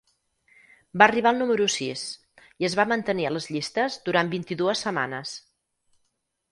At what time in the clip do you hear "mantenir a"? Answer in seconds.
2.95-3.35